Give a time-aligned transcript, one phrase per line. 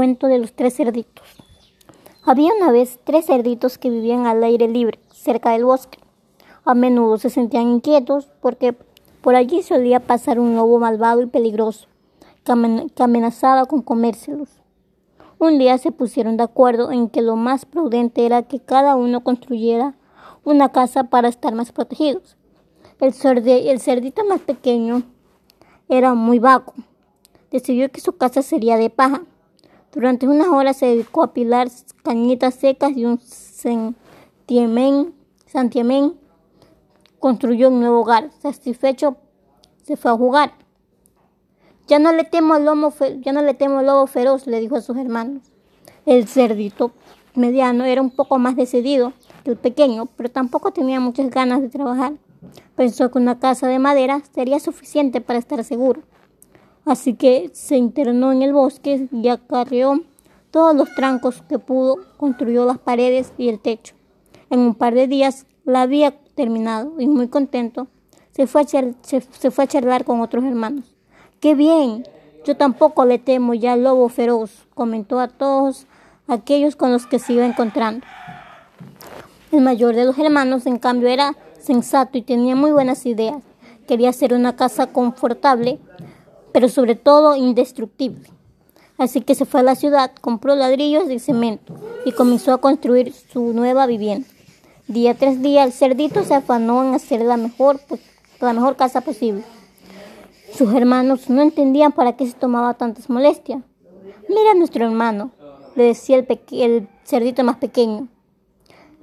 [0.00, 1.26] cuento de los tres cerditos.
[2.24, 5.98] Había una vez tres cerditos que vivían al aire libre, cerca del bosque.
[6.64, 8.74] A menudo se sentían inquietos porque
[9.20, 11.86] por allí solía pasar un lobo malvado y peligroso
[12.44, 14.48] que amenazaba con comérselos.
[15.38, 19.22] Un día se pusieron de acuerdo en que lo más prudente era que cada uno
[19.22, 19.96] construyera
[20.44, 22.38] una casa para estar más protegidos.
[23.00, 23.12] El,
[23.46, 25.02] el cerdito más pequeño
[25.90, 26.72] era muy vago.
[27.50, 29.24] Decidió que su casa sería de paja
[29.92, 31.68] durante unas horas se dedicó a pilar
[32.02, 33.20] cañitas secas y un
[35.46, 36.14] santiamén
[37.18, 38.30] construyó un nuevo hogar.
[38.40, 39.16] Satisfecho,
[39.82, 40.52] se fue a jugar.
[41.88, 42.64] Ya no le temo al
[43.20, 45.42] ya no le temo al lobo feroz, le dijo a sus hermanos.
[46.06, 46.92] El cerdito
[47.34, 49.12] mediano era un poco más decidido
[49.44, 52.12] que el pequeño, pero tampoco tenía muchas ganas de trabajar.
[52.76, 56.02] Pensó que una casa de madera sería suficiente para estar seguro.
[56.90, 60.00] Así que se internó en el bosque y acarreó
[60.50, 63.94] todos los trancos que pudo, construyó las paredes y el techo.
[64.50, 67.86] En un par de días la había terminado y muy contento
[68.32, 70.96] se fue a, charlar con otros hermanos.
[71.38, 72.02] ¡Qué bien!
[72.44, 75.86] Yo tampoco le temo ya al lobo feroz, comentó a todos
[76.26, 78.04] aquellos con los que se iba encontrando.
[79.52, 83.44] El mayor de los hermanos, en cambio, era sensato y tenía muy buenas ideas.
[83.86, 85.78] Quería hacer una casa confortable
[86.52, 88.28] pero sobre todo indestructible.
[88.98, 93.12] Así que se fue a la ciudad, compró ladrillos de cemento y comenzó a construir
[93.14, 94.28] su nueva vivienda.
[94.88, 97.80] Día tras día el cerdito se afanó en hacer la mejor,
[98.40, 99.42] la mejor casa posible.
[100.52, 103.62] Sus hermanos no entendían para qué se tomaba tantas molestias.
[104.28, 105.30] Mira a nuestro hermano,
[105.76, 108.08] le decía el, el cerdito más pequeño.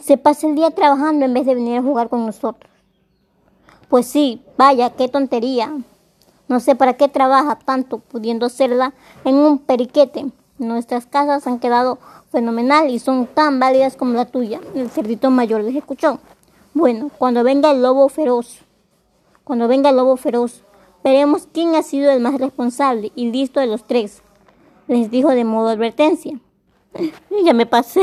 [0.00, 2.72] Se pasa el día trabajando en vez de venir a jugar con nosotros.
[3.88, 5.76] Pues sí, vaya, qué tontería,
[6.52, 8.92] no sé para qué trabaja tanto pudiendo hacerla
[9.24, 10.26] en un periquete.
[10.58, 11.98] Nuestras casas han quedado
[12.30, 14.60] fenomenal y son tan válidas como la tuya.
[14.74, 16.20] El cerdito mayor les escuchó.
[16.74, 18.58] Bueno, cuando venga el lobo feroz,
[19.44, 20.62] cuando venga el lobo feroz,
[21.02, 24.22] veremos quién ha sido el más responsable y listo de los tres.
[24.88, 26.38] Les dijo de modo advertencia.
[27.44, 27.90] Ya me pasé.